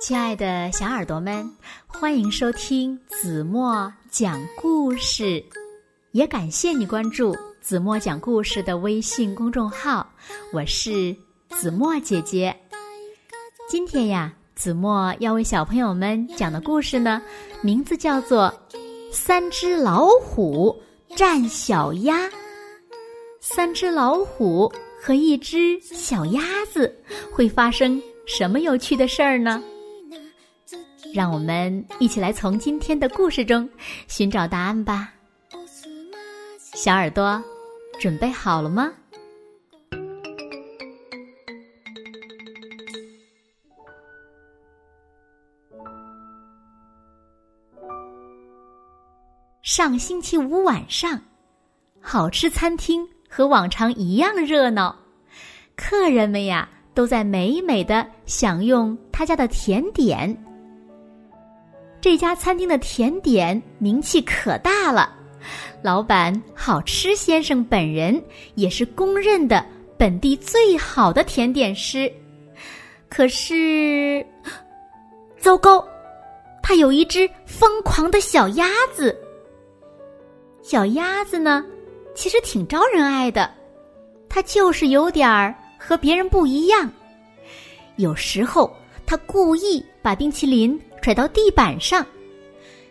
[0.00, 1.54] 亲爱的小耳朵们，
[1.86, 5.44] 欢迎收听子墨讲故事，
[6.12, 10.10] 也感谢你关注子墨讲故事的微信公众号。
[10.54, 11.14] 我是
[11.50, 12.56] 子墨姐姐。
[13.68, 17.20] 今天呀，子墨要为小朋友们讲的故事呢，
[17.60, 18.50] 名字叫做
[19.12, 20.82] 《三只老虎
[21.14, 22.16] 战小鸭》。
[23.38, 26.40] 三只老虎和一只小鸭
[26.72, 26.90] 子
[27.30, 29.62] 会发生什么有趣的事儿呢？
[31.12, 33.68] 让我们一起来从今天的故事中
[34.08, 35.12] 寻找答案吧。
[36.58, 37.42] 小耳朵，
[37.98, 38.92] 准备好了吗？
[49.62, 51.20] 上星期五晚上，
[52.00, 54.96] 好吃餐厅和往常一样热闹，
[55.76, 60.36] 客人们呀都在美美的享用他家的甜点。
[62.00, 65.14] 这家餐厅的甜点名气可大了，
[65.82, 68.22] 老板好吃先生本人
[68.54, 69.64] 也是公认的
[69.98, 72.10] 本地最好的甜点师。
[73.08, 74.24] 可是，
[75.36, 75.86] 糟糕，
[76.62, 79.14] 他有一只疯狂的小鸭子。
[80.62, 81.64] 小鸭子呢，
[82.14, 83.52] 其实挺招人爱的，
[84.28, 86.90] 它就是有点儿和别人不一样。
[87.96, 90.80] 有时候，它故意把冰淇淋。
[91.02, 92.06] 甩到地板上，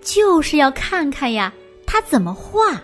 [0.00, 1.52] 就是要看看呀，
[1.86, 2.82] 他怎么画。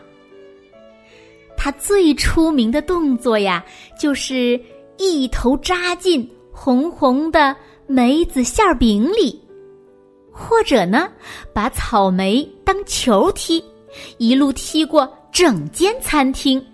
[1.56, 3.64] 他最出名的动作呀，
[3.98, 4.60] 就是
[4.96, 7.54] 一头扎进红红的
[7.86, 9.40] 梅子馅饼里，
[10.30, 11.10] 或者呢，
[11.52, 13.62] 把草莓当球踢，
[14.18, 16.64] 一路踢过整间餐厅。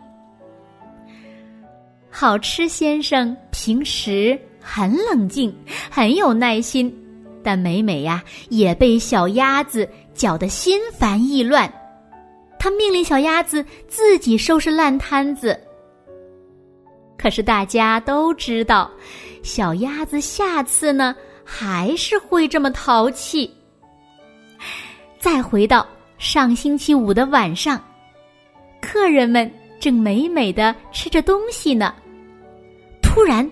[2.11, 5.53] 好吃先生平时很冷静，
[5.91, 6.95] 很有耐心。
[7.45, 11.73] 但美美呀，也被小鸭子搅得心烦意乱。
[12.58, 15.61] 他命令小鸭子自己收拾烂摊子。
[17.18, 18.91] 可是大家都知道，
[19.42, 21.14] 小鸭子下次呢
[21.45, 23.52] 还是会这么淘气。
[25.18, 25.86] 再回到
[26.18, 27.83] 上星期五的晚上，
[28.80, 31.95] 客人们正美美的吃着东西呢，
[33.02, 33.48] 突然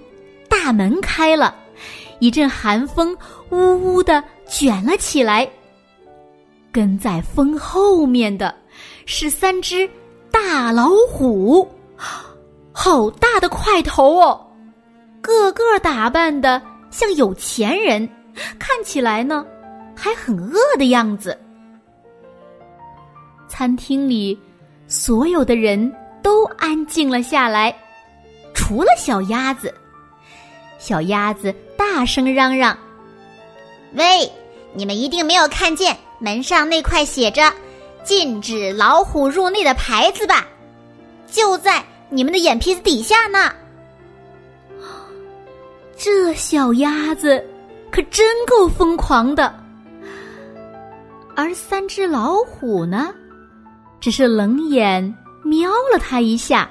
[0.49, 1.62] 大门开了。
[2.23, 3.19] 一阵寒风
[3.51, 5.51] 呜呜的卷了起来，
[6.71, 8.55] 跟在风后面的
[9.07, 9.91] 是三只
[10.31, 11.69] 大老虎，
[12.71, 14.41] 好大的块头哦！
[15.21, 16.63] 个个打扮的
[16.93, 18.09] 像有钱人，
[18.57, 19.45] 看起来呢
[19.93, 21.37] 还很饿的样子。
[23.49, 24.39] 餐厅里
[24.87, 27.77] 所有的人都安静了下来，
[28.55, 29.75] 除了小鸭子。
[30.83, 32.77] 小鸭子大声嚷嚷
[33.95, 34.29] ：“喂，
[34.75, 37.53] 你们一定没有看见门上那块写着
[38.03, 40.45] ‘禁止老虎入内’的牌子吧？
[41.29, 43.53] 就在你们的眼皮子底下呢。”
[45.97, 47.41] 这小鸭子
[47.93, 49.55] 可真够疯狂的。
[51.37, 53.15] 而三只老虎呢，
[54.01, 56.69] 只是冷眼瞄了他一下。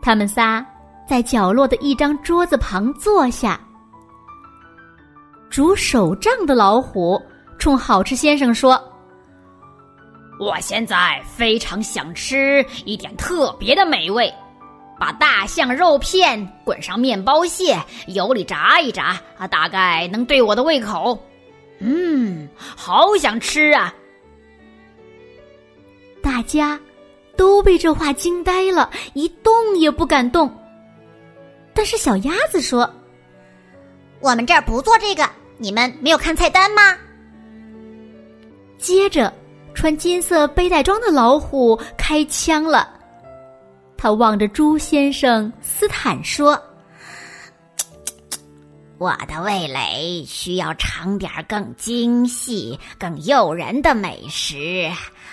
[0.00, 0.64] 他们仨。
[1.10, 3.60] 在角落的一张桌子旁坐下，
[5.50, 7.20] 煮手杖的老虎
[7.58, 8.80] 冲好吃先生说
[10.38, 14.32] ：“我现在非常想吃一点特别的美味，
[15.00, 21.18] 把大象肉片滚上面包屑，油里炸一炸，啊，大概能对我的胃口。
[21.80, 23.92] 嗯，好想吃啊！”
[26.22, 26.78] 大家
[27.36, 30.48] 都被这话惊呆了，一动也不敢动。
[31.80, 32.88] 但是小鸭子说
[34.20, 35.26] ：“我们这儿不做这个，
[35.56, 36.94] 你们没有看菜单吗？”
[38.76, 39.32] 接着，
[39.72, 42.86] 穿金色背带装的老虎开枪了。
[43.96, 46.52] 他望着猪先生斯坦说
[49.00, 54.86] ：“我的味蕾需要尝点更精细、更诱人的美食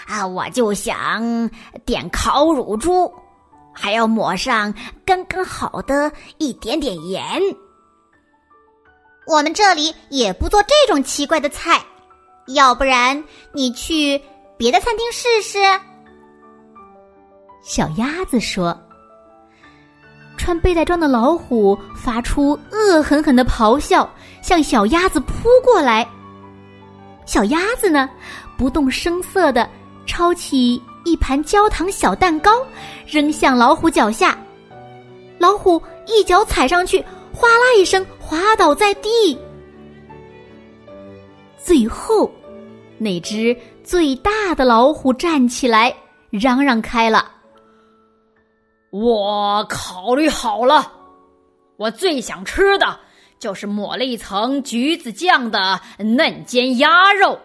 [0.08, 0.26] 啊！
[0.26, 1.50] 我就想
[1.86, 3.14] 点烤乳猪。”
[3.80, 4.74] 还要抹上
[5.06, 7.24] 刚刚好的一点点盐。
[9.28, 11.80] 我们这里也不做这种奇怪的菜，
[12.48, 14.20] 要不然你去
[14.58, 15.60] 别的餐厅试试。
[17.62, 18.76] 小鸭子说
[20.38, 24.10] ：“穿背带装的老虎发出恶狠狠的咆哮，
[24.42, 26.08] 向小鸭子扑过来。
[27.26, 28.10] 小鸭子呢，
[28.58, 29.70] 不动声色的
[30.08, 32.52] 抄起。”一盘焦糖小蛋糕
[33.06, 34.38] 扔向老虎脚下，
[35.38, 37.00] 老虎一脚踩上去，
[37.34, 39.40] 哗啦一声滑倒在地。
[41.58, 42.30] 最后，
[42.98, 43.56] 那只
[43.86, 45.96] 最大的老虎站起来，
[46.30, 47.32] 嚷嚷开了
[48.92, 50.92] ：“我考虑好了，
[51.78, 53.00] 我最想吃的
[53.40, 57.40] 就是抹了一层橘子酱的嫩煎鸭肉。”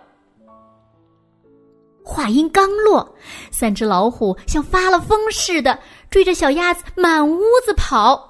[2.05, 3.15] 话音刚落，
[3.51, 5.79] 三只老虎像发了疯似的
[6.11, 8.29] 追着小鸭子满屋子跑。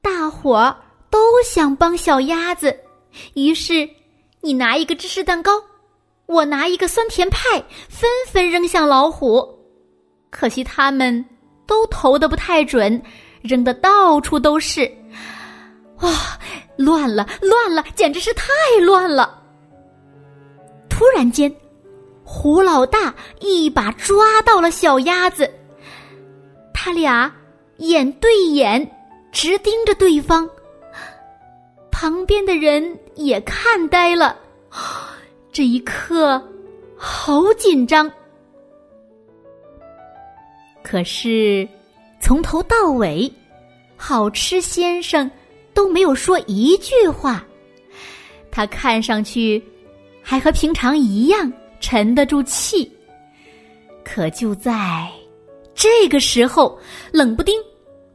[0.00, 0.76] 大伙儿
[1.10, 2.74] 都想帮小鸭子，
[3.34, 3.88] 于是
[4.40, 5.52] 你拿一个芝士蛋糕，
[6.26, 9.46] 我拿一个酸甜派，纷纷扔向老虎。
[10.30, 11.24] 可惜他们
[11.66, 13.02] 都投的不太准，
[13.42, 14.90] 扔的到处都是。
[16.00, 16.10] 哇，
[16.76, 18.46] 乱了，乱了，简直是太
[18.82, 19.42] 乱了！
[20.88, 21.54] 突然间。
[22.30, 25.50] 胡老大一把抓到了小鸭子，
[26.74, 27.34] 他俩
[27.78, 28.86] 眼对眼，
[29.32, 30.48] 直盯着对方。
[31.90, 34.38] 旁边的人也看呆了，
[35.50, 36.40] 这一刻
[36.98, 38.12] 好紧张。
[40.82, 41.66] 可是
[42.20, 43.32] 从头到尾，
[43.96, 45.28] 好吃先生
[45.72, 47.42] 都没有说一句话，
[48.50, 49.62] 他看上去
[50.22, 51.50] 还和平常一样。
[51.80, 52.90] 沉得住气。
[54.04, 55.06] 可就在
[55.74, 56.78] 这个时候，
[57.12, 57.60] 冷不丁，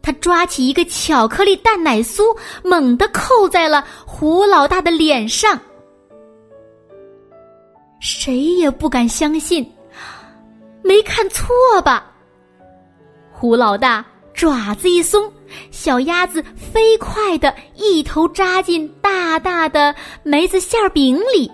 [0.01, 5.59] 他抓起一个巧克力蛋奶酥，猛地扣在了胡老大的脸上。
[7.99, 9.65] 谁也不敢相信，
[10.81, 12.11] 没看错吧？
[13.31, 15.31] 胡老大爪子一松，
[15.71, 21.49] 小鸭子飞快的一头扎进大大的梅子馅饼里。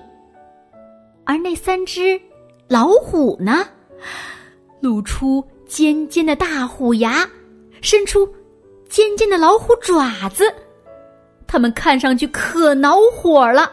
[1.29, 2.19] 而那三只
[2.67, 3.63] 老虎呢，
[4.81, 7.29] 露出尖尖的大虎牙，
[7.83, 8.27] 伸出
[8.89, 10.51] 尖尖的老虎爪子，
[11.45, 13.71] 它们看上去可恼火了，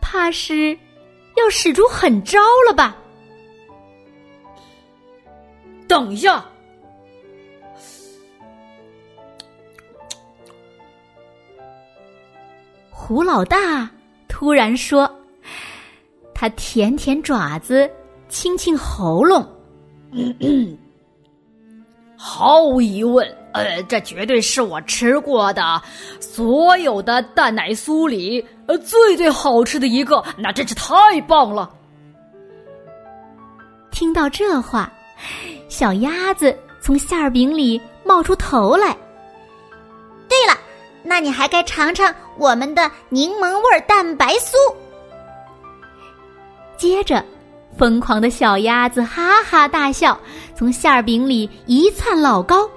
[0.00, 0.76] 怕是
[1.36, 2.96] 要使出狠招了吧？
[5.86, 6.44] 等一下，
[12.90, 13.88] 胡老大
[14.26, 15.08] 突然说。
[16.38, 17.90] 他舔舔爪子，
[18.28, 19.42] 清清喉咙。
[22.14, 25.80] 毫无疑问，呃，这绝对是我吃过的
[26.20, 31.70] 所有的蛋奶酥里呃最最好吃的一个，那真是太棒了。
[33.90, 34.92] 听到这话，
[35.70, 38.94] 小鸭子从馅儿饼里冒出头来。
[40.28, 40.58] 对了，
[41.02, 44.54] 那你还该尝尝我们的柠檬味蛋白酥。
[46.76, 47.24] 接着，
[47.76, 50.18] 疯狂的小鸭子哈哈大笑，
[50.54, 52.68] 从馅儿饼里一窜老高。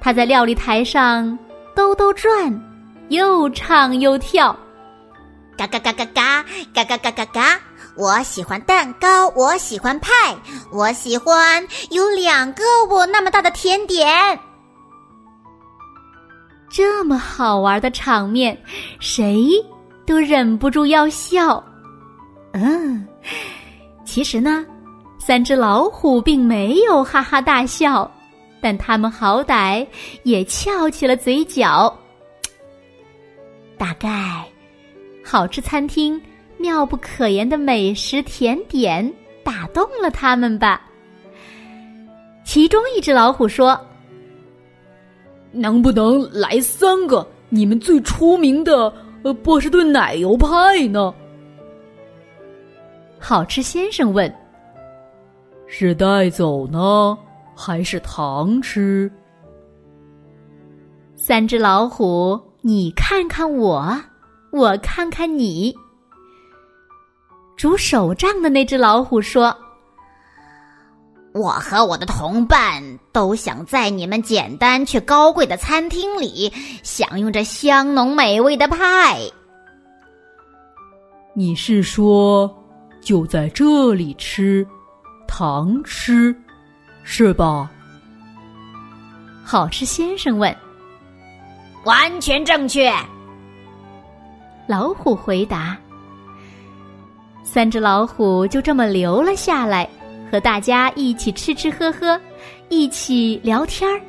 [0.00, 1.38] 它在料理台上
[1.74, 2.62] 兜兜转，
[3.08, 4.54] 又唱又跳，
[5.56, 6.44] 嘎嘎嘎嘎嘎
[6.74, 7.60] 嘎嘎嘎嘎嘎！
[7.96, 10.10] 我喜欢蛋糕，我喜欢派，
[10.72, 14.38] 我喜欢有两个我那么大的甜点。
[16.68, 18.60] 这么好玩的场面，
[18.98, 19.48] 谁
[20.04, 21.62] 都忍不住要笑。
[22.56, 23.04] 嗯，
[24.04, 24.64] 其实呢，
[25.18, 28.08] 三只老虎并没有哈哈大笑，
[28.60, 29.84] 但他们好歹
[30.22, 31.92] 也翘起了嘴角。
[33.76, 34.44] 大概，
[35.24, 36.20] 好吃餐厅
[36.56, 40.80] 妙不可言的美食甜点打动了他们吧。
[42.44, 43.76] 其中一只老虎说
[45.50, 48.94] ：“能不能来三个你们最出名的
[49.24, 51.12] 呃波士顿奶油派呢？”
[53.26, 54.30] 好吃先生问
[55.66, 57.16] ：“是带走呢，
[57.56, 59.10] 还是糖吃？”
[61.16, 63.98] 三只老虎，你看看我，
[64.52, 65.74] 我看看你。
[67.56, 69.56] 拄手杖的那只老虎说
[71.32, 76.52] ：“我和我的同伴都想在你们简单却高贵的餐厅里
[76.82, 79.18] 享用这香浓美味的派。”
[81.32, 82.54] 你是说？
[83.04, 84.66] 就在这里吃，
[85.28, 86.34] 糖吃，
[87.02, 87.70] 是吧？
[89.44, 90.56] 好吃先生问。
[91.84, 92.90] 完全正确。
[94.66, 95.76] 老虎回答。
[97.42, 99.86] 三只老虎就这么留了下来，
[100.32, 102.18] 和大家一起吃吃喝喝，
[102.70, 104.00] 一起聊天儿。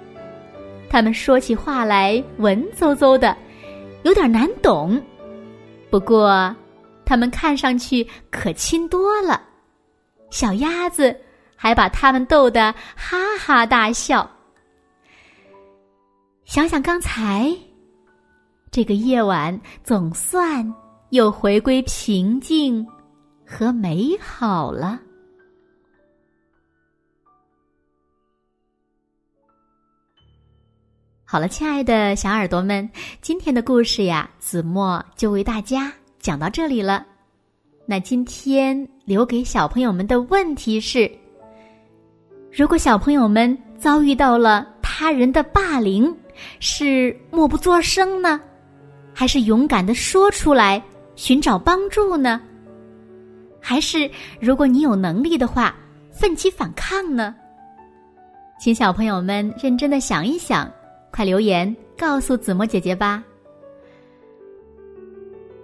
[0.90, 3.36] 他们说起话来文绉绉的，
[4.04, 5.00] 有点难懂。
[5.90, 6.56] 不过。
[7.06, 9.42] 他们看上去可亲多了，
[10.30, 11.16] 小鸭子
[11.56, 14.30] 还把他们逗得哈哈大笑。
[16.46, 17.50] 想想刚才，
[18.70, 20.74] 这个夜晚总算
[21.10, 22.86] 又回归平静
[23.46, 25.00] 和美好了。
[31.28, 32.88] 好了，亲爱的小耳朵们，
[33.22, 35.92] 今天的故事呀，子墨就为大家
[36.26, 37.06] 讲到这里了。
[37.86, 41.08] 那今天留给小朋友们的问题是：
[42.52, 46.12] 如果小朋友们遭遇到了他人的霸凌，
[46.60, 48.42] 是默不作声呢，
[49.14, 50.82] 还是勇敢的说出来
[51.16, 52.42] 寻找帮助呢？
[53.62, 55.76] 还是如果你有能力的话，
[56.10, 57.36] 奋起反抗呢？
[58.60, 60.72] 请小朋友们认真的想一想，
[61.12, 63.24] 快留言告诉子墨姐姐吧。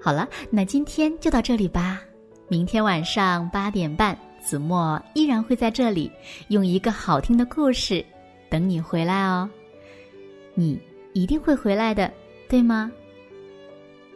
[0.04, 2.02] 好了，那今天就到这里吧。
[2.48, 6.12] 明天晚上八点半，子墨依然会在这里，
[6.48, 8.04] 用一个好听的故事
[8.50, 9.48] 等你回来哦。
[10.56, 10.82] 你
[11.14, 12.12] 一定会回来的，
[12.50, 12.92] 对吗？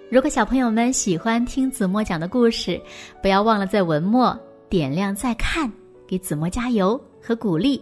[0.10, 2.82] 如果小朋友们喜欢听子墨讲的故事，
[3.22, 4.38] 不要忘了在文末
[4.68, 5.72] 点亮再看，
[6.08, 7.80] 给子墨加油和鼓励。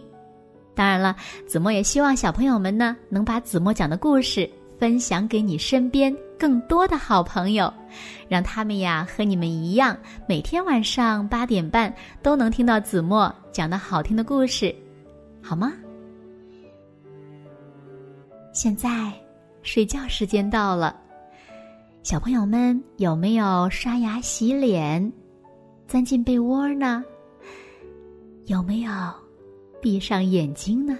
[0.74, 7.72] 当然了，子墨也希望小朋友们呢能把子墨讲的故事分享给你身边更多的好朋友，
[8.28, 9.96] 让他们呀和你们一样，
[10.28, 14.74] 每天晚上八点半都能听到子墨讲的好听的故事，
[15.42, 15.72] 好吗？
[18.52, 19.12] 现在
[19.62, 20.96] 睡觉时间到了，
[22.02, 25.12] 小朋友们有没有刷牙洗脸，
[25.88, 27.04] 钻进被窝呢？
[28.46, 28.92] 有没有
[29.80, 30.98] 闭上眼睛呢？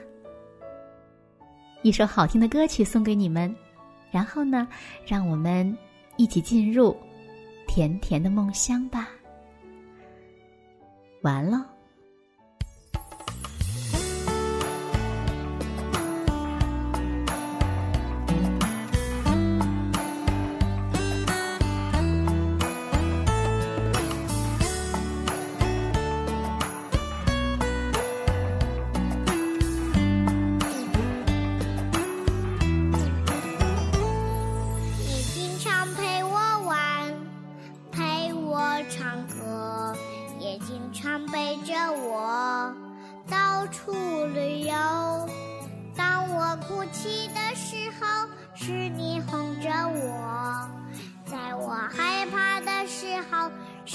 [1.82, 3.54] 一首好听的歌曲送给你们，
[4.14, 4.68] 然后呢，
[5.04, 5.76] 让我们
[6.16, 6.96] 一起进入
[7.66, 9.08] 甜甜的梦乡吧。
[11.22, 11.73] 完了。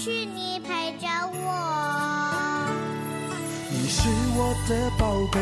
[0.01, 2.71] 是你陪着我。
[3.69, 5.37] 你是我的宝贝，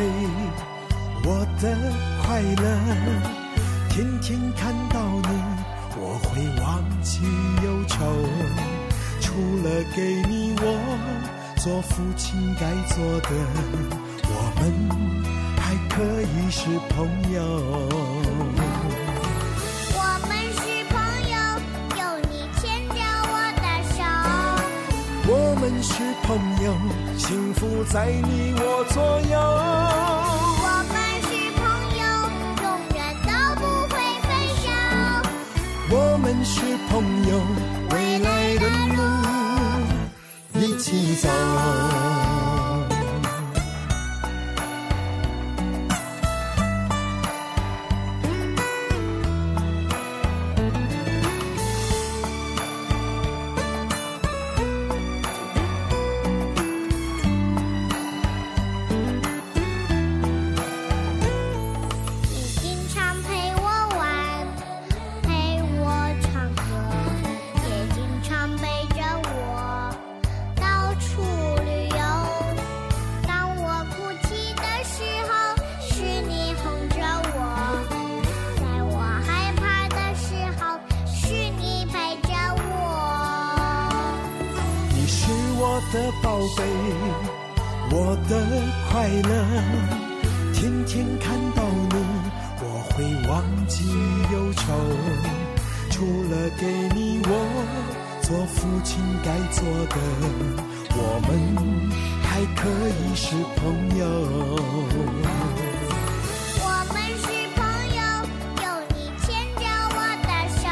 [1.24, 1.78] 我的
[2.24, 2.66] 快乐。
[3.92, 5.00] 天天看到
[5.30, 5.30] 你，
[5.96, 7.22] 我会忘记
[7.64, 7.98] 忧愁。
[9.22, 9.28] 除
[9.64, 10.64] 了给你我
[11.58, 13.30] 做父亲该做的，
[14.24, 14.64] 我们
[15.60, 16.98] 还可以是朋
[17.32, 18.07] 友。
[25.29, 25.93] 我们是
[26.24, 26.74] 朋友，
[27.17, 29.38] 幸福在你我左右。
[30.63, 30.96] 我们
[31.27, 31.62] 是朋
[32.00, 32.01] 友，
[32.63, 32.65] 永
[32.96, 33.29] 远都
[33.60, 33.62] 不
[33.93, 34.29] 会分
[34.63, 34.65] 手。
[35.91, 36.55] 我们是
[36.89, 36.96] 朋
[37.27, 37.31] 友，
[37.91, 38.63] 未来的
[38.96, 39.00] 路
[40.53, 41.27] 一起走。
[85.77, 86.63] 我的宝贝，
[87.91, 88.31] 我的
[88.89, 89.29] 快乐。
[90.51, 91.96] 天天看到你，
[92.62, 93.86] 我会忘记
[94.34, 94.74] 忧愁。
[95.91, 96.65] 除了给
[96.96, 97.31] 你我
[98.24, 99.96] 做父亲该做的，
[100.96, 101.29] 我们
[102.24, 103.62] 还可以是朋
[104.00, 104.03] 友。
[106.60, 107.62] 我们是朋
[107.93, 108.01] 友，
[108.63, 108.65] 有
[108.96, 109.62] 你牵着
[109.93, 110.65] 我的手，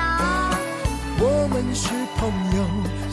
[1.19, 2.25] 我们是朋
[2.57, 2.59] 友